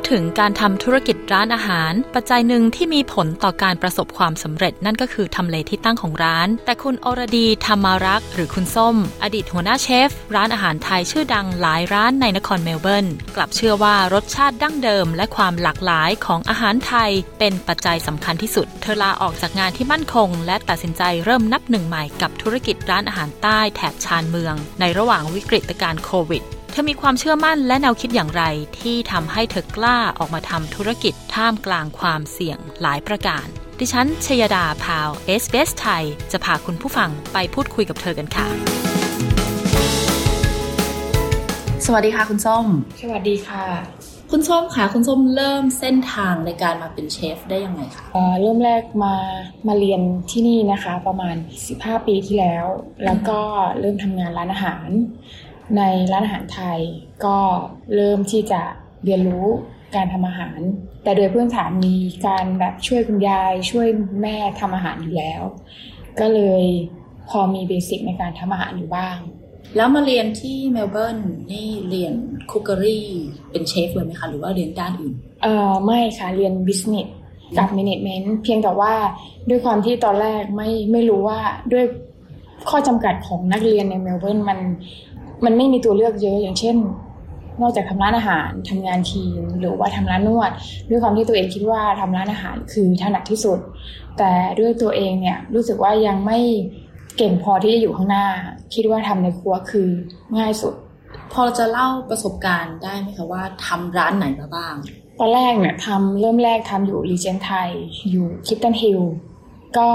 [0.00, 28.42] ดถึงการทำธุรกิจร้านอาหาร ปัจจัยหนึ่งที่มีผลต่อการประสบความสำเร็จนั่นก็คือทำเลที่ตั้งของร้าน แต่คุณอรดีธรรมารักษ์หรือคุณส้ม อดีตหัวหน้าเชฟ ร้านอาหารไทยชื่อดังหลายร้านในนครเมลเบิร์นกลับเชื่อว่ารสชาติดั้งเดิม และความหลากหลายของอาหารไทย เป็นปัจจัยสำคัญที่สุด เธอลาออกจากงานที่มั่นคง และตัดสินใจเริ่มนับหนึ่งใหม่กับธุรกิจร้านอาหารใต้แถบชานเมือง ในระหว่างวิกฤตการณ์โควิด เธอมีความเชื่อมั่นและแนวคิดอย่างไร
[28.80, 33.46] ที่ทำให้เธอกล้าออกมาทำธุรกิจท่ามกลางความเสี่ยงหลายประการ
[33.80, 38.48] ดิฉันชยดาพาวเอสเบสไทย จะพาคุณผู้ฟังไปพูดคุยกับเธอกันค่ะ
[41.86, 42.66] สวัสดีค่ะคุณส้ม
[43.00, 43.64] สวัสดีค่ะ
[44.32, 48.04] คุณส้มค่ะคุณส้มเริ่มเส้นทางในการมาเป็นเชฟได้ยังไงคะ
[48.40, 49.14] เริ่มแรกมา
[49.66, 51.36] มาเรียนที่นี่นะคะ ประมาณ
[51.70, 52.66] 15 ปีที่แล้ว
[53.04, 53.38] แล้วก็
[53.80, 54.88] เริ่มทำงานร้านอาหาร
[55.76, 56.78] ในร้านอาหารไทย
[57.24, 57.38] ก็
[57.94, 58.60] เริ่มที่จะ
[59.04, 59.48] เรียนรู้
[59.96, 60.60] การทำอาหาร
[61.02, 61.94] แต่โดยพื้นฐานมี
[62.26, 63.88] การแบบช่วยคุณยาย ช่วย
[64.22, 65.42] แม่ทำอาหารอยู่แล้ว
[66.20, 66.62] ก็เลย
[67.28, 69.18] พอมี basic ในการทำอาหารอยู่บ้าง
[69.76, 71.18] แล้วมาเรียนที่เมลเบิร์น
[71.52, 72.14] นี่เรียน
[72.50, 73.08] cookery
[73.50, 77.08] เป็นเชฟเลยไหมคะ หรือว่าเรียนด้านอื่น เอ่อไม่ค่ะ เรียนบิสเนส
[77.58, 78.94] กับม a เมนต์เพียงแต่ว่า
[79.48, 81.40] ด้วยความที่ตอนแรกไม่ไม่รู้ว่า
[81.72, 81.84] ด้วย
[82.68, 84.58] ข้อจำกัดของนักเรียนในเมลเบิร์นมัน
[85.44, 86.76] มันไม่มีตัวเลือกเยอะอย่างเช่น
[87.60, 90.50] นอกจากทำร้านอาหารทำงานทีมหรือว่าทำร้านนวด
[90.88, 93.58] ด้วยความที่ตัวเองคิดว่าทำร้านอาหารคือถนัดที่สุด
[94.18, 96.38] แต่ด้วยตัวเองเนี่ยรู้สึกว่ายังไม่
[97.16, 98.26] เก่งพอที่จะอยู่ข้างหน้า
[98.74, 99.88] คิดว่าทำในครัวคือ
[100.38, 100.74] ง่ายสุด
[101.32, 104.74] พอจะเล่าประสบการณ์ได้ไหมคะว่าทำร้านไหนมาบ้าง
[105.18, 107.68] ตอนแรกเนี่ยทำเริ่มแรกทำอยู่รีเจนไทย
[108.10, 109.00] อยู่คิปตันฮิล
[109.76, 109.88] ก็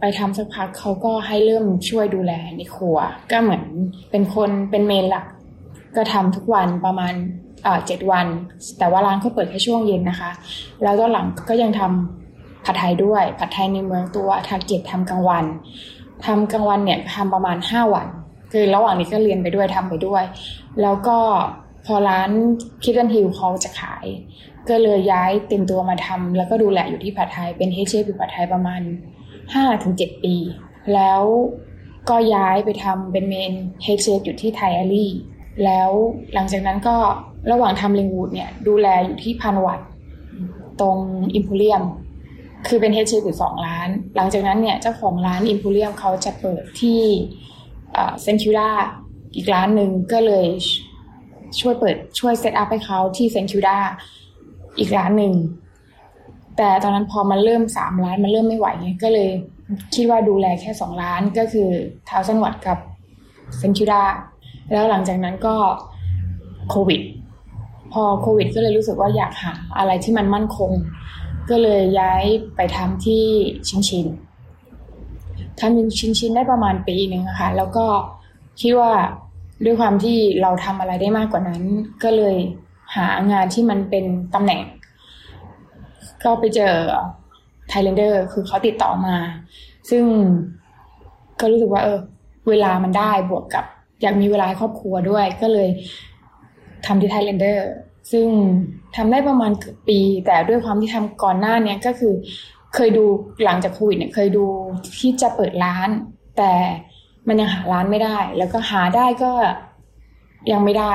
[0.00, 2.96] ไปทำสักพักเขาก็ให้เริ่มช่วยดูแลในครัว
[3.30, 3.62] ก็เหมือน
[4.10, 5.26] เป็นคนเป็นเมนหลัก
[5.96, 7.14] ก็ทำทุกวันประมาณ
[7.86, 8.26] เจ็ดวัน
[8.78, 10.30] แต่ว่าร้านเขาเปิดแค่ช่วงเย็นนะคะ
[10.82, 15.44] แล้วตอหลังก็ยังทำผัดไทยด้วย ผัดไทยในเมืองตัวทาเก็ตทำกลางวัน
[16.26, 18.06] ทำกลางวันเนี่ยทำประมาณห้าวัน
[18.52, 20.24] คือระหว่างนี้ก็เรียนไปด้วยทำไปด้วย
[20.82, 21.18] แล้วก็
[21.86, 22.30] พอร้าน
[22.82, 24.06] คิดตันฮิลเขาจะขาย
[24.68, 28.80] ก็เลยย้ายเต็มตัวมาทำแล้วก็ดูแลอยู่ที่ผัดไทยเป็น head chef อยู่ผัดไทยประมาณ
[29.54, 30.34] ห้าถึงเจ็ดปี
[30.94, 31.22] แล้ว
[32.10, 33.52] ก็ย้ายไปทำเป็น main
[33.82, 35.12] head chef อยู่ที่ไทยอลี่
[35.64, 35.90] แล้ว
[36.34, 36.96] หลังจากนั้นก็
[37.50, 39.80] ระหว่างทำ Ringwood เนี่ยดูแลอยู่ที่พันวัต
[40.80, 40.96] ตรง
[41.34, 41.82] อิมพูเรียม
[42.68, 47.00] คือเป็น head chef อยู่สองร้าน หลังจากนั้นเนี่ยเจ้าของร้านอิมพูเรียมเขาจะเปิดที่
[48.22, 48.70] St Kilda
[49.36, 50.48] อีกร้านหนึ่งก็เลย
[51.60, 53.78] ช่วยเปิดช่วย set up ให้เขาที่ St Kilda
[54.78, 55.32] อีกร้านหนึ่ง
[56.58, 59.30] แต่ตอนนั้นพอมันเริ่มสามร้านมันเริ่มไม่ไหวไงก็เลย
[59.94, 61.68] คิดว่าดูแลแค่สองร้านก็คือ
[62.08, 62.78] ท้าสันวัดกับ
[63.58, 64.02] St Kilda
[64.72, 65.56] แล้วหลังจากนั้นก็
[66.70, 67.00] โควิด
[67.92, 70.72] พอโควิด ก็เลยรู้สึกว่าอยากหาอะไรที่มันมั่นคง
[71.50, 72.24] ก็เลยย้าย
[72.56, 73.24] ไปทำที่
[73.68, 74.06] Chin Chin
[75.58, 77.86] ทำ Chin Chin ได้ประมาณปีหนึ่งะค่ะแล้วก็
[78.60, 78.92] คิดว่า
[79.64, 81.62] ด้วยความที่เราทำอะไรได้มากกว่านั้น
[82.02, 82.36] ก็เลย
[82.96, 84.04] หางานที่มันเป็น
[84.34, 84.60] ตำแหน่ง
[86.24, 86.74] ก็ไปเจอ
[87.68, 89.16] Thailander คือเขาติดต่อมา
[89.90, 90.04] ซึ่ง
[91.40, 91.98] ก็รู้สึกว่า เออ
[92.48, 93.64] เวลามันได้บวกกับ
[94.02, 95.68] อยากมีเวลาให้ครอบครัวด้วย ก็เลย
[96.86, 97.68] ทำที่ Thailander
[98.12, 98.26] ซึ่ง
[98.96, 102.14] ทำได้ประมาณเกือบปี แต่ด้วยความที่ทำก่อนหน้านี้ก็คือ
[102.74, 103.04] เคยดู
[103.44, 104.44] หลังจากโควิดเนี่ย เคยดู
[104.98, 105.88] ที่จะเปิดร้าน
[106.38, 106.52] แต่
[107.28, 109.32] มันยังหาร้านไม่ได้ แล้วก็หาได้ก็
[110.52, 110.92] ยังไม่ได้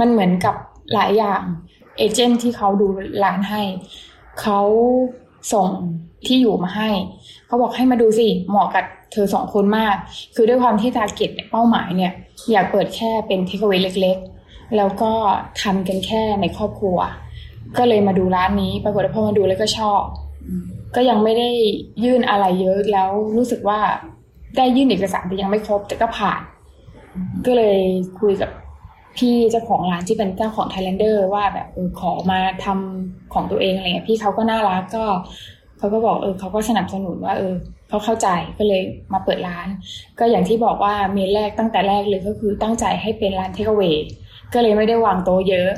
[0.00, 0.54] มันเหมือนกับ
[0.94, 1.42] หลายอย่าง
[1.98, 2.86] เอเจนต์ที่เขาดู
[3.24, 3.62] ร้านให้
[4.42, 4.60] เขา
[5.52, 5.68] ส่ง
[6.26, 6.90] ที่อยู่มาให้
[7.46, 9.96] เขาบอกให้มาดูสิ เหมาะกับเธอสองคนมาก
[10.34, 12.12] คือด้วยความที่ทาร์เก็ตเป้าหมายเนี่ย
[12.52, 15.12] อยากเปิดแค่เป็น takeaway เล็ก ๆ แล้วก็
[15.62, 16.98] ทำกันแค่ในครอบครัว
[17.78, 20.02] ก็เลยมาดูร้านนี้ ปรากฏว่าพอมาดูแล้วก็ชอบ
[20.96, 21.50] ก็ยังไม่ได้
[22.04, 23.80] ยื่นอะไรเยอะแล้วรู้สึกว่า
[24.56, 26.40] ได้ยื่นเอกสารแต่ยังไม่ครบแต่ก็ผ่าน
[27.46, 27.78] ก็เลย
[28.20, 28.50] คุยกับ
[29.16, 35.04] พี่เจ้าของร้านที่เป็นเจ้าของ Thailander ว่าแบบเออขอมาทำของตัวเองอะไรเงี้ยพี่เขาก็น่ารักก็
[35.78, 37.54] เขาก็บอกเออเขาก็สนับสนุนว่า เออ
[37.88, 38.28] เขาเข้าใจ
[38.58, 38.82] ก็เลย
[39.12, 39.68] มาเปิดร้าน
[40.18, 43.82] ก็อย่างที่บอกว่า main แรกตั้งแต่แรกเลยก็คือตั้งใจให้เป็นร้าน takeaway
[44.54, 45.70] ก็เลยไม่ได้วางโต๊ะเยอะ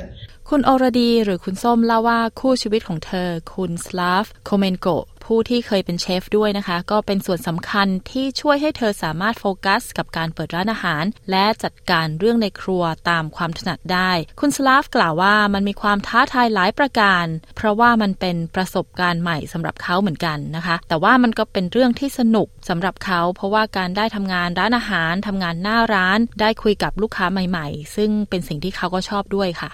[0.49, 4.87] คุณอรดีหรือคุณส้มเล่าว่าคู่ชีวิตของเธอ คุณสลาฟโคเมนโก
[5.25, 17.25] ผู้ที่เคยเป็นเชฟด้วยนะคะ ก็เป็นส่วนสำคัญที่ช่วยให้เธอสามารถโฟกัส กับการเปิดร้านอาหาร และจัดการเรื่องในครัวตามความถนัดได้ คุณสลาฟกล่าวว่ามันมีความท้าทายหลายประการ
[17.55, 29.69] เพราะว่ามันเป็นประสบการณ์ใหม่สำหรับเขาเหมือนกันนะคะ แต่ว่ามันก็เป็นเรื่องที่สนุกสำหรับเขา เพราะว่าการได้ทำงานร้านอาหารทำงานหน้าร้าน ได้คุยกับลูกค้าใหม่ ๆ ซึ่งเป็นสิ่งที่เขาก็ชอบด้วยค่ะ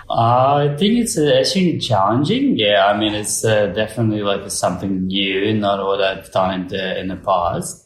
[0.59, 2.45] I think it's actually challenging.
[2.65, 6.99] Yeah, I mean it's uh, definitely like something new, not what I've done in the
[6.99, 7.85] in the past.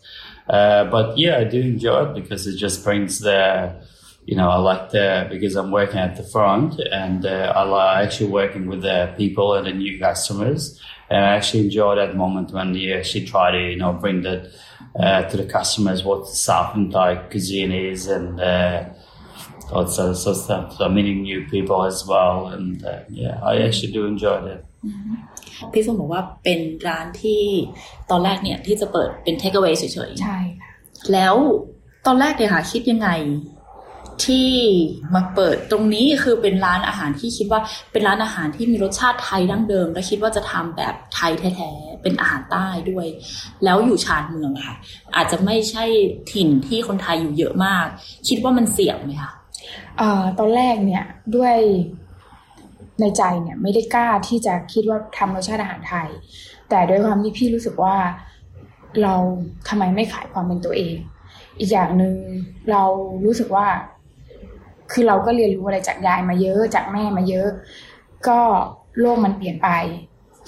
[0.50, 3.74] Uh, but yeah, I do enjoy it because it just brings the,
[4.25, 8.06] you know, I like the because I'm working at the front and uh, I like
[8.06, 12.51] actually working with the people and the new customers, and I actually enjoy that moment
[12.51, 14.51] when you actually try to you know bring that
[15.00, 18.39] uh, to the customers what South and Thai cuisine is and.
[19.71, 20.77] Uh, also so stuff.
[20.77, 24.62] So meeting new people as well, and uh, yeah, I actually do enjoy that.
[25.73, 27.44] พี่ส้มบอกว่าเป็นร้านที่
[28.12, 31.35] ตอนแรกเนี่ยที่จะเปิดเป็นเทคเอาไว้เฉยใช่ค่ะๆแล้ว
[32.06, 33.09] ตอนแรกเนี่ยค่ะคิดยังไง
[34.25, 34.50] ที่
[35.15, 43.07] มาเปิดตรงนี้คือเป็นร้านอาหารที่คิดว่าเป็นร้านอาหารที่มีรสชาติไทยดั้งเดิม และคิดว่าจะทำแบบไทยแท้ๆเป็นอาหารใต้ด้วย
[43.63, 44.75] แล้วอยู่ชานเมืองค่ะ
[45.15, 45.85] อาจจะไม่ใช่
[46.31, 47.88] ถิ่นที่คนไทยอยู่เยอะมาก
[48.27, 50.04] คิดว่ามันเสี่ยงไหมคะเอ
[50.40, 51.04] ตอนแรกเนี่ย
[51.36, 51.56] ด้วย
[53.00, 56.10] ในใจเนี่ยไม่ได้กล้าที่จะคิดว่าทำรสชาติอาหารไทย
[56.69, 57.96] แต่ด้วยความที่พี่รู้สึกว่า
[59.02, 59.16] เรา
[59.68, 60.96] ทำไมไม่ขายความเป็นตัวเอง
[61.60, 62.16] อีกอย่างหนึ่ง
[62.72, 62.84] เรา
[63.25, 63.68] รู้สึกว่า
[64.92, 67.50] คือเราก็เรียนรู้อะไรจากยายมาเยอะจากแม่มาเยอะ
[68.28, 68.40] ก็
[69.00, 69.69] โลกมันเปลี่ยนไป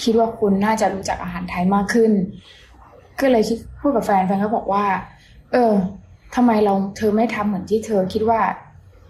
[0.04, 2.12] คิดว่าคุณน่าจะรู้จักอาหารไทยมากขึ้น
[3.20, 4.86] ก็เลยคิดพูดกับแฟนแฟนก็บอกว่า
[5.52, 5.74] เออ
[6.36, 8.40] ทำไมเราเธอไม่ทำเหมือนที่เธอคิดว่า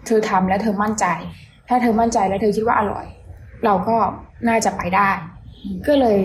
[0.06, 1.06] เธอทำแล้วเธอมั่นใจ
[1.68, 3.06] ถ้าเธอมั่นใจแล้วเธอคิดว่าอร่อย
[3.64, 3.96] เราก็
[4.48, 5.08] น่าจะไปได้
[5.86, 6.18] ก็เลย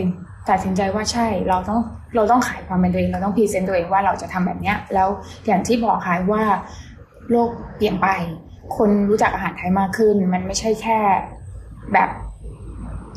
[0.50, 1.80] ตัดสินใจว่าใช่เราต้อง
[2.16, 5.10] เราต้องขายความเป็นตัวเองเราต้องพรีเซนต์ตัวเองว่าเราจะทำแบบเนี้ยแล้ว
[5.46, 6.44] อย่างที่บอกค่ะว่า
[7.31, 8.08] โลกเปลี่ยนไป
[8.78, 11.00] คนรู้จักอาหารไทยมากขึ้น มันไม่ใช่แค่
[11.94, 12.10] แบบ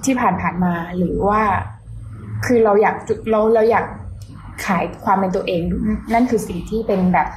[0.04, 1.42] ที่ผ่านผ่านๆมาหรือว่า
[2.44, 2.96] คือเราอยาก
[3.30, 3.86] เราเราอยาก
[4.66, 5.62] ขายความเป็นตัวเอง
[6.14, 7.28] นั่นคือสิ่งที่เป็นแบบ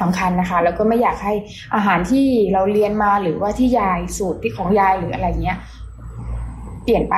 [0.00, 1.34] สำคัญนะคะ แล้วก็ไม่อยากให้
[1.74, 5.58] อาหารที่เราเรียนมาหรือว่าที่ยายสูตรที่ของยายหรืออะไรเงี้ย
[6.84, 7.16] เปลี่ยนไป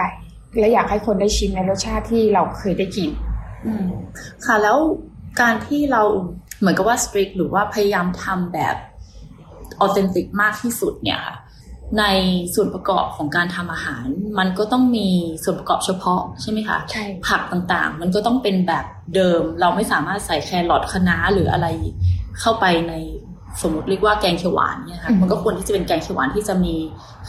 [0.59, 3.11] และอยากให้คนได้ชิมในรสชาติที่เราเคยได้กิน
[3.67, 3.87] อืม
[4.45, 4.79] ค่ะแล้ว
[5.41, 6.03] การที่เรา
[6.61, 8.77] เหมือนกับว่าสตรีทหรือว่าพยายามทำแบบ
[9.81, 11.37] ออเทนติกมากที่สุดเนี่ยค่ะ
[11.99, 12.05] ใน
[12.55, 14.07] ส่วนประกอบของการทำอาหาร
[14.39, 15.09] มันก็ต้องมี
[15.45, 18.85] ส่วนประกอบเฉพาะใช่ไหมคะใช่ผักต่างๆ มันก็ต้องเป็นแบบ
[19.15, 21.67] เดิม เราไม่สามารถใส่แครอทคะน้าหรืออะไร
[22.41, 22.95] เข้าไปใน
[23.63, 26.75] สมมติเรียกว่าแกงเขียวหวานเนี่ยค่ะอืมมันก็ควรที่จะเป็นแกงเขียวหวานที่จะมี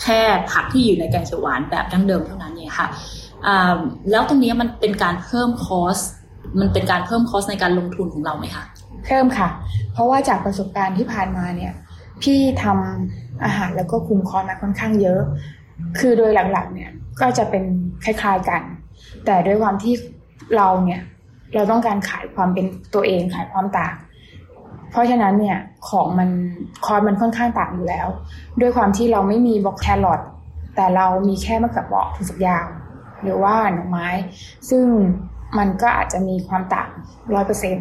[0.01, 0.19] แค่
[0.51, 2.87] ผักที่อยู่ในแกงเขียวหวานแบบดั้งเดิมเท่านั้นเนี่ยค่ะ
[3.47, 3.77] อ่า
[4.11, 5.97] แล้วตรงนี้มันเป็นการเพิ่มคอส
[6.59, 8.63] มันเป็นการเพิ่มคอสในการลงทุนของเราไหมคะ
[9.05, 9.49] เพิ่มค่ะ
[9.93, 11.73] เพราะว่าจากประสบการณ์ที่ผ่านมาเนี่ย
[12.21, 15.21] พี่ทำอาหารแล้วก็คุมคอร์สมาค่อนข้างเยอะ
[15.99, 16.91] คือโดยหลักๆเนี่ย
[17.21, 17.63] ก็จะเป็น
[18.03, 18.61] คล้ายๆกัน
[19.25, 19.93] แต่ด้วยความที่
[20.57, 21.01] เราเนี่ย
[21.55, 23.95] เราต้องการขายความเป็นตัวเองขายความต่าง
[24.93, 25.57] เพราะฉะนั้นเนี่ย
[25.89, 26.29] ของมัน
[26.85, 28.07] คอร์สมันค่อนข้างต่างอยู่แล้ว
[28.61, 30.21] ด้วยความที่เราไม่มีบรอกโคลี แครอท
[30.75, 32.65] แต่เรามีแค่มะเขือเปราะถั่วฝักยาว
[33.23, 34.07] หรือว่าหน่อไม้
[34.69, 34.85] ซึ่ง
[35.57, 36.89] มันก็อาจจะมีความต่าง
[37.33, 37.77] ร้อยเปอร์เซ็นต์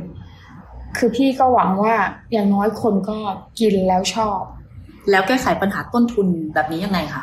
[0.97, 1.95] คือพี่ก็หวังว่า
[2.33, 3.19] อย่างน้อยคนก็
[3.59, 4.41] กินแล้วชอบ
[5.11, 7.23] แล้วแก้ไขปัญหาต้นทุนแบบนี้ยังไงคะ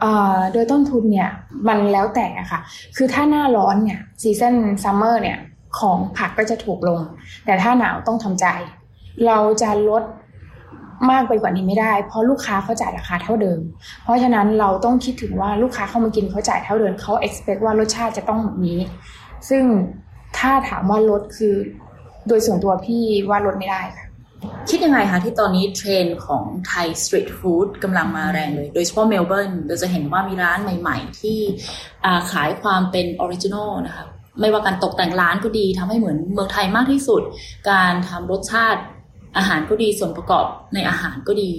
[0.00, 1.30] เอ่อโดยต้นทุนเนี่ย
[1.68, 2.60] มันแล้วแต่อะค่ะ
[2.96, 5.38] คือถ้าหน้าร้อนเนี่ย season summer เนี่ย
[5.78, 7.00] ของผักก็จะถูกลง
[7.46, 8.46] แต่ถ้าหนาวต้องทำใจ
[9.26, 10.02] เราจะลด
[11.10, 13.60] มากไปกว่านี้ไม่ได้ เพราะลูกค้าเขาจ่ายราคาเท่าเดิม
[14.02, 18.78] เพราะฉะนั้นเราต้องคิดถึงว่าลูกค้าเข้ามากินเขาจ่ายเท่าเดิมเขา expect ว่ารสชาติจะต้องแบบนี้
[19.48, 19.64] ซึ่ง
[20.38, 21.54] ถ้าถามว่าลดคือ
[22.28, 24.06] โดยส่วนตัวพี่ว่าลดไม่ได้ค่ะ
[24.70, 31.38] คิดยังไงคะที่ตอนนี้เทรนด์ของ Thai street food กำลังมาแรงเลย โดยเฉพาะเมลเบิร์นเราจะเห็นว่ามีร้านใหม่ ๆ ที่
[32.32, 34.04] ขายความเป็น original นะคะ
[34.40, 37.22] ไม่ว่าการตกแต่งร้านก็ดีทำให้เหมือนเมืองไทยมากที่สุด
[37.70, 38.80] การทำรสชาติ
[39.36, 41.50] อาหารก็ดีส่วนประกอบในอาหารก็ดี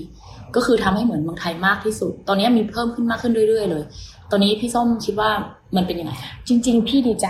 [0.56, 3.84] ก็คือทำให้เหมือนเมืองไทยมากที่สุด ตอนนี้มีเพิ่มขึ้นมากขึ้นเรื่อยๆเลย
[4.32, 5.30] ตอนนี้พี่ส้มคิดว่า
[5.76, 6.12] มันเป็นยังไง
[6.48, 7.28] จริง ๆ พี่ดีใจ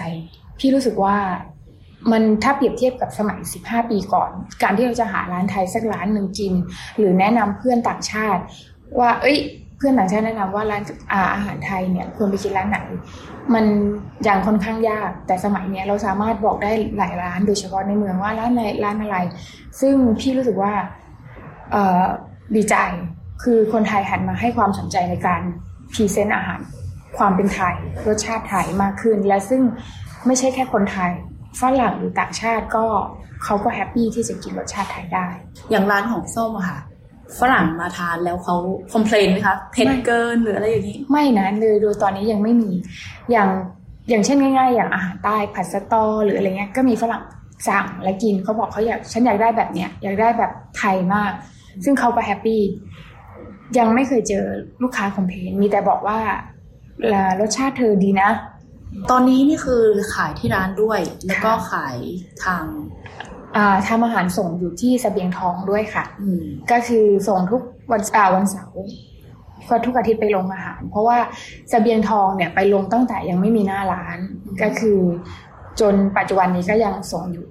[0.59, 1.17] พี่รู้สึกว่า
[2.11, 4.31] มันถ้าเปรียบเทียบกับสมัย 15 ปีก่อน
[4.63, 6.53] การที่เราจะหาร้านไทยสักร้านหนึ่งกิน
[6.97, 8.41] หรือแนะนำเพื่อนต่างชาติ
[8.99, 9.37] ว่า เอ้ย
[9.77, 10.83] เพื่อนต่างชาติแนะนำว่าร้าน
[11.35, 12.79] อาหารไทยเนี่ยควรไปกินร้านไหน
[13.53, 13.65] มัน
[14.27, 19.17] ยังค่อนข้างยาก แต่สมัยนี้เราสามารถบอกได้หลายร้านโดยเฉพาะในเมืองว่าร้านไหนร้านอะไร
[19.79, 20.73] ซึ่งพี่รู้สึกว่า
[22.55, 22.75] ดีใจ
[23.43, 25.41] คือคนไทยหันมาให้ความสนใจในการ
[25.93, 26.59] present อาหาร
[27.17, 27.75] ความเป็นไทย
[28.07, 29.61] รสชาติไทยมากขึ้น และซึ่ง
[30.25, 31.11] ไม่ใช่แค่คนไทย
[31.59, 32.85] ฝรั่งหรือต่างชาติก็
[33.43, 35.27] เขาก็ happy ที่จะกินรสชาติไทยได้
[35.69, 36.79] อย่างร้านของส้มอะค่ะ
[37.39, 38.55] ฝรั่งมาทานแล้วเขา
[38.93, 42.71] complain ไหมคะเผ็ดเกินหรืออะไรอย่างนี้ ไม่นะเลยโดยตอนนี้ยังไม่มี
[43.31, 43.49] อย่าง
[44.09, 47.23] อย่างเช่นง่าย ๆ อย่างอาหารใต้ผัดสะตอหรืออะไรเงี้ยก็มีฝรั่ง
[47.67, 51.31] สั่งและกินเขาบอกเขาอยากฉันอยากได้แบบเนี้ยอยากได้แบบไทยมาก
[51.83, 52.61] ซึ่งเขาก็ happy
[53.77, 54.45] ยังไม่เคยเจอ
[54.81, 56.19] ลูกค้า complain มีแต่บอกว่า
[57.39, 58.29] รสชาติเธอดีนะ
[59.11, 61.97] ตอนนี้นี่คือขายที่ร้านด้วย แล้วก็ขาย
[62.43, 62.63] ทาง
[63.17, 63.34] อ่า
[63.87, 68.81] ทำอาหารส่งอยู่ที่สเสบียงทองด้วยค่ะอืมก็คือส่งทุกวันอ่าวันเสาร์
[69.69, 71.17] ก็ทุกอาทิตย์ไปลงอาหาร เพราะว่า
[71.71, 74.17] สเสบียงทองเนี่ยไปลงตั้งแต่ยังไม่มีหน้าร้าน
[74.61, 74.99] ก็คือ
[75.79, 77.47] จนปัจจุบันนี้ก็ยังส่งอยู่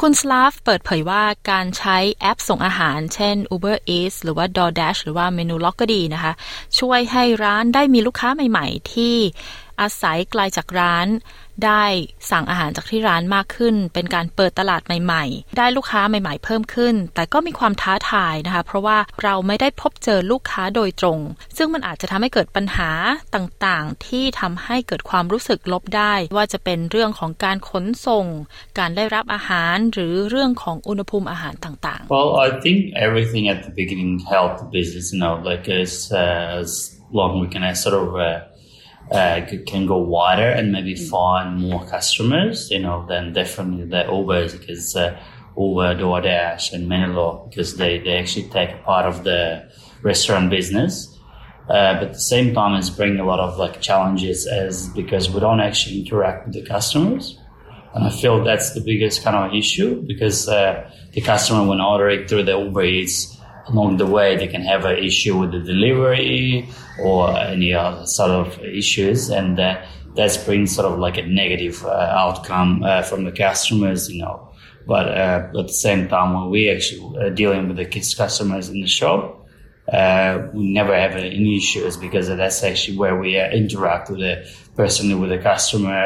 [0.00, 6.32] คุณสลาฟเปิดเผยว่าการใช้แอปส่งอาหาร เช่น Uber Eats หรือว่า DoorDash หรือว่า Menu Log ก็ดีนะคะ
[6.78, 9.14] ช่วยให้ร้านได้มีลูกค้าใหม่ ๆ ที่
[9.80, 11.08] อาศัยไกลจากร้าน
[11.64, 11.84] ได้
[12.30, 21.18] สั่งอาหารจากที่ร้านมากขึ้น เป็นการเปิดตลาดใหม่ ๆ ได้ลูกค้าใหม่ ๆ เพิ่มขึ้น แต่ก็มีความท้าทายนะคะ เพราะว่าเราไม่ได้พบเจอลูกค้าโดยตรง
[21.56, 22.90] ซึ่งมันอาจจะทำให้เกิดปัญหา
[23.34, 28.26] ต่างๆ ที่ทำให้เกิดความรู้สึกลบได้ ว่าจะเป็นเรื่องของการขนส่ง
[28.78, 35.92] การได้รับอาหารหรือเรื่องของอุณหภูมิอาหารต่างๆ Well, I think everything at the beginning helped the business, you know, like as,
[36.22, 36.70] uh, as
[37.18, 38.28] long we can sort of uh,
[39.10, 44.58] uh, can go wider and maybe find more customers, you know, then definitely the Ubers
[44.58, 45.20] because uh,
[45.58, 49.68] Uber, DoorDash, and Menelo because they, they actually take a part of the
[50.02, 51.16] restaurant business.
[51.68, 55.30] Uh, but at the same time, it's bringing a lot of like challenges as because
[55.30, 57.38] we don't actually interact with the customers.
[57.94, 62.28] And I feel that's the biggest kind of issue because uh, the customer, when ordering
[62.28, 63.39] through the Uber Eats,
[63.69, 66.69] along the way, they can have an issue with the delivery
[67.01, 69.29] or any other sort of issues.
[69.29, 69.81] And uh,
[70.15, 74.51] that brings sort of like a negative uh, outcome uh, from the customers, you know.
[74.87, 78.69] But uh, at the same time, when we actually uh, dealing with the kids customers
[78.69, 79.45] in the shop,
[79.91, 84.35] uh, we never have any issues because that's actually where we uh, interact with the
[84.75, 86.01] person, with the customer,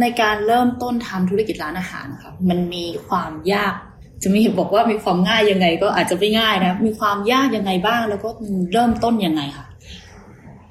[0.00, 3.74] ในการเริ่มต้นทำธุรกิจร้านอาหารนะคะมันมีความยาก
[4.23, 8.29] จะมีบอกว่ามีความง่ายยังไง ก็อาจจะไม่ง่ายนะ มีความยากยังไงบ้าง แล้วก็
[8.73, 9.67] เริ่มต้นยังไงคะ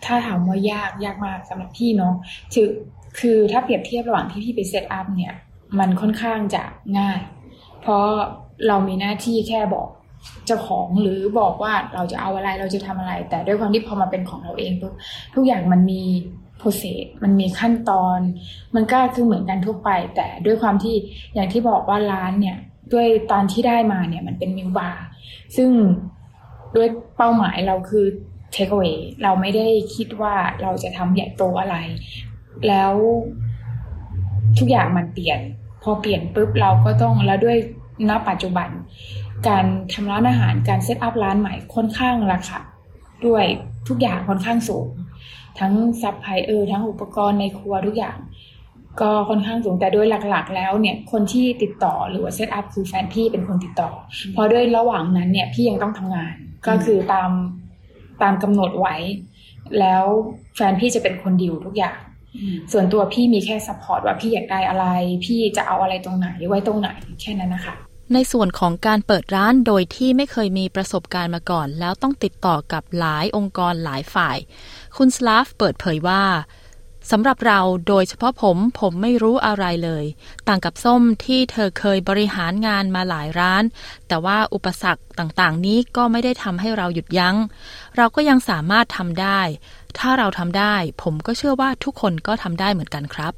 [0.05, 2.15] ถ้าถามว่ายากยากมากสำหรับพี่เนาะ
[2.55, 2.69] คือ
[3.19, 5.35] คือถ้าเปรียบเทียบระหว่างที่พี่ไปเซตอัพเนี่ย
[5.79, 6.63] มันค่อนข้างจะ
[6.99, 7.21] ง่าย
[7.83, 8.05] เพราะ
[8.69, 9.89] เรามีหน้าที่แค่บอก
[10.47, 14.93] เจ้าของหรือบอกว่าเราจะเอาอะไรเราจะทำอะไร แต่ด้วยความที่พอมาเป็นของเราเองปุ๊บ
[15.35, 16.03] ทุกอย่างมันมี
[16.59, 18.21] โปรเซสมันมีขั้นตอน
[18.75, 20.95] มันก็คือเหมือนกันทั่วไป แต่ด้วยความที่
[21.35, 22.57] อย่างที่บอกว่าร้านเนี่ย
[22.93, 25.05] ด้วยตอนที่ได้มาเนี่ย มันเป็น milk bar
[25.57, 25.71] ซึ่ง
[26.77, 28.07] ด้วยเป้าหมายเราคือ
[28.55, 31.77] take away เราไม่ได้คิดว่าเราจะทำใหญ่โตอะไร
[32.69, 32.95] แล้ว
[34.59, 35.41] ทุกอย่างมันเปลี่ยน
[35.83, 37.57] พอเปลี่ยนปุ๊บเราก็ต้องแล้วด้วย
[38.09, 38.69] ณปัจจุบัน
[39.49, 42.61] การทำร้านอาหารการ set up ร้านใหม่ค่อนข้างราคา
[43.27, 43.45] ด้วย
[43.89, 44.89] ทุกอย่างค่อนข้างสูง
[45.59, 48.17] ทั้งซัพพลายเออร์ทั้งอุปกรณ์ในครัวทุกอย่าง
[49.01, 56.35] ก็ค่อนข้างสูงแต่โดยหลักๆ แล้วเนี่ยคนที่ติดต่อหรือว่า set up คือแฟนพี่เป็นคนติดต่อเพราะด้วยระหว่างนั้นเนี่ยพี่ยังต้องทำงาน
[56.67, 57.31] ก็คือตาม
[58.23, 58.97] ตามกำหนดไว้
[59.81, 60.05] แล้ว
[60.57, 61.97] แฟนพี่จะเป็นคนดิวทุกอย่าง
[62.73, 64.87] ส่วนตัวพี่มีแค่ support ว่าพี่อยากได้อะไร
[65.25, 66.89] พี่จะเอาอะไรตรงไหนไว้ตรงไหน
[67.21, 67.75] แค่นั้นนะคะ
[68.15, 74.37] ในส่วนของการเปิดร้านโดยที่ไม่เคยมีประสบการณ์มาก่อน แล้วต้องติดต่อกับหลายองค์กรหลายฝ่าย
[74.97, 76.23] คุณสลาฟเปิดเผยว่า
[77.11, 80.05] สำหรับเราโดยเฉพาะผมผมไม่รู้อะไรเลย
[80.49, 83.65] ต่างกับส้มที่เธอเคยบริหารงานมาหลายร้าน
[84.09, 87.37] แต่ว่าอุปสรรคต่างๆ นี้ก็ไม่ได้ทำให้เราหยุดยัง้ง
[87.97, 89.41] เราก็ยังสามารถทำได้
[89.99, 93.35] ถ้าเราทำได้ผมก็เชื่อว่าทุกคนก็ทำได้เหมือนกันครับ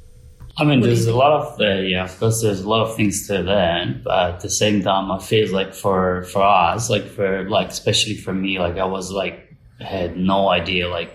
[0.60, 3.28] I mean, there's a lot of uh, yeah, of course, there's a lot of things
[3.28, 7.30] to learn, but at the same time, I feel like for for us, like for
[7.56, 9.36] like especially for me, like I was like
[9.94, 11.10] had no idea like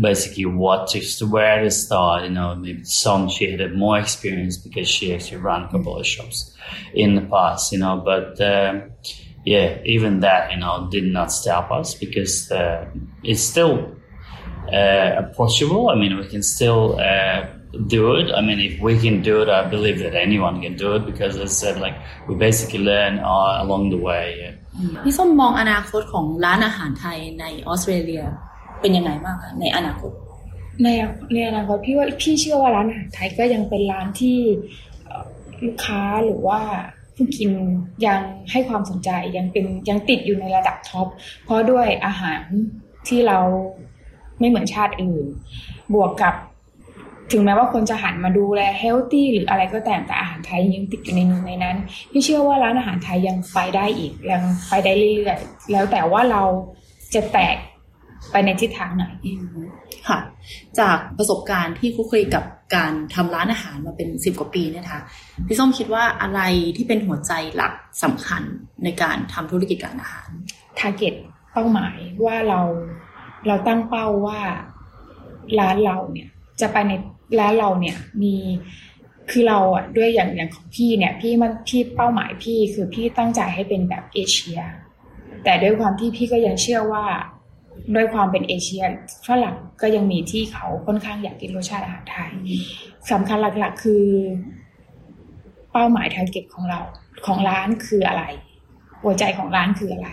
[0.00, 2.24] basically what to where to start.
[2.24, 5.96] You know, maybe some she had a more experience because she actually ran a couple
[5.96, 6.56] of shops
[6.94, 7.72] in the past.
[7.72, 8.92] You know, but um,
[9.44, 12.86] yeah, even that you know did not stop us because uh,
[13.22, 13.96] it's still
[14.72, 15.90] uh, approachable.
[15.90, 17.46] I mean, we can still uh,
[17.86, 18.32] do it.
[18.32, 21.36] I mean, if we can do it, I believe that anyone can do it because
[21.36, 21.96] as I said, like
[22.28, 24.38] we basically learn uh, along the way.
[24.40, 24.54] Yeah.
[25.04, 28.22] พี่ส้มมองอนาคตของร้านอาหารไทยในออสเตรเลีย
[28.81, 30.11] เป็นยังไงบ้างคะในอนาคต
[30.83, 30.87] ใน
[31.33, 34.39] ในอนาคตพี่ว่าพี่เชื่อว่าร้านอาหารไทยก็ยังเป็นร้านที่
[35.65, 36.59] ลูกค้าหรือว่า
[37.15, 37.51] ผู้กิน
[38.05, 41.07] ยังให้ความสนใจยังเป็นยังติดอยู่ในระดับท็อป
[41.45, 42.41] เพราะด้วยอาหาร
[43.07, 43.39] ที่เรา
[44.39, 45.25] ไม่เหมือนชาติอื่น
[45.93, 46.35] บวกกับ
[47.31, 51.77] ถึงแม้ว่าคนจะหันมาดูแล healthy หรืออะไรก็แต่แต่อาหารไทยยังติดอยู่ในหนึ่งในนั้น
[52.11, 56.43] พี่เชื่อว่าร้านอาหารไทยยังไปได้อีกยังไปได้เรื่อยๆแล้วแต่ว่าเรา
[57.13, 57.55] จะแตก
[58.31, 59.05] ไปในทิศทางไหน
[60.07, 60.19] ค่ะ
[60.79, 62.43] จากประสบการณ์ที่คุยกับ
[62.75, 64.99] การทำร้านอาหารมาเป็นสิบกว่าปีนะคะ
[65.47, 66.41] พี่ส้มคิดว่าอะไร
[66.77, 68.43] ที่เป็นหัวใจหลักสำคัญ
[68.83, 70.29] ในการทำธุรกิจการอาหาร
[70.79, 71.13] target
[71.53, 72.61] เป้าหมายว่าเรา
[73.47, 74.39] เราตั้งเป้าว่า
[75.59, 76.29] ร้านเราเนี่ย
[76.61, 76.93] จะไปใน
[77.39, 78.35] ร้านเราเนี่ยมี
[79.31, 84.59] คือเราอะด้วยอย่างอย่างของพี่เนี่ย พี่มันพี่เป้าหมายพี่คือพี่ตั้งใจให้เป็นแบบเอเชีย
[85.43, 87.05] แต่ด้วยความที่พี่ก็ยังเชื่อว่า
[87.95, 88.83] ด้วยความเป็นเอเชีย
[89.27, 92.31] ฝรั่งก็ยังมีที่เขาค่อนข้างอยากกินรสชาติอาหารไทย
[93.11, 94.05] สำคัญหลักๆ คือ
[95.71, 96.79] เป้าหมายทาร์เก็ตของเรา
[97.25, 98.23] ของร้านคืออะไร
[99.03, 100.09] หัวใจของร้านคืออะไร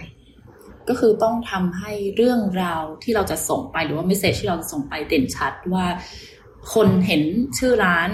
[0.88, 5.86] ก็คือต้องทำให้เรื่องราวที่เราจะส่งไปหรือว่าเมสเซจที่เราจะส่งไปเด่นชัดว่า
[6.74, 7.22] คนเห็น
[7.58, 8.08] ชื่อร้าน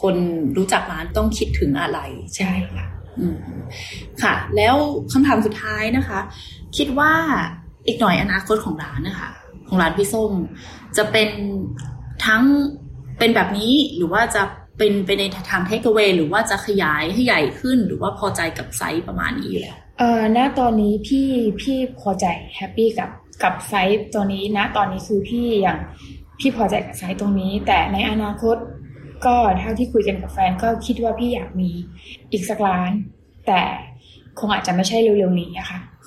[0.00, 0.16] คน
[0.56, 1.98] รู้จักร้านต้องคิดถึงอะไร
[2.36, 2.86] ใช่ค่ะ
[3.18, 3.38] อืม
[4.22, 4.74] ค่ะ แล้ว
[5.12, 6.20] คำถามสุดท้ายนะคะ
[6.76, 7.12] คิดว่า
[7.86, 9.30] อีกหน่อยอนาคตของร้านนะคะ
[9.68, 10.32] ของร้านพี่ส้ม
[10.96, 11.28] จะเป็น
[12.26, 12.42] ทั้ง
[13.18, 14.42] เป็นแบบนี้หรือว่าจะ
[14.78, 21.28] เป็นไปในทาง takeaway หรือว่าจะขยายให้ใหญ่ขึ้น หรือว่าพอใจกับไซส์ประมาณนี้อยู่แล้วเอ่อณตอนนี้พี่
[21.60, 23.10] พี่พอใจ happy กับ
[23.42, 25.78] กับไซส์ตัวนี้นะตอนนี้คือพี่อยัง
[26.40, 28.56] พี่พอใจกับไซส์ตรงนี้ แต่ในอนาคต
[29.26, 31.70] ก็เท่าที่คุยกันกับแฟนก็คิดว่าพี่อยากมี
[32.32, 32.92] อีกสักร้าน
[33.46, 33.60] แต่
[34.38, 35.80] คงอาจจะไม่ใช่เร็วๆนี้อะค่ะ